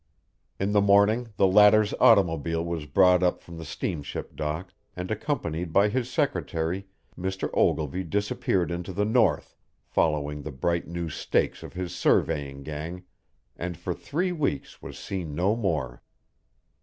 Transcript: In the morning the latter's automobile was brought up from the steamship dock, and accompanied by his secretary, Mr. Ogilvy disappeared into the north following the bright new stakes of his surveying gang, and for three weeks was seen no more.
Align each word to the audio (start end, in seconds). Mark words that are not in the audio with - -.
In 0.59 0.71
the 0.71 0.81
morning 0.81 1.29
the 1.37 1.45
latter's 1.45 1.93
automobile 1.99 2.65
was 2.65 2.87
brought 2.87 3.21
up 3.21 3.39
from 3.39 3.59
the 3.59 3.63
steamship 3.65 4.35
dock, 4.35 4.73
and 4.95 5.11
accompanied 5.11 5.71
by 5.71 5.89
his 5.89 6.09
secretary, 6.09 6.87
Mr. 7.15 7.51
Ogilvy 7.53 8.03
disappeared 8.03 8.71
into 8.71 8.93
the 8.93 9.05
north 9.05 9.55
following 9.85 10.41
the 10.41 10.51
bright 10.51 10.87
new 10.87 11.07
stakes 11.07 11.61
of 11.61 11.73
his 11.73 11.95
surveying 11.95 12.63
gang, 12.63 13.03
and 13.55 13.77
for 13.77 13.93
three 13.93 14.31
weeks 14.31 14.81
was 14.81 14.97
seen 14.97 15.35
no 15.35 15.55
more. 15.55 16.01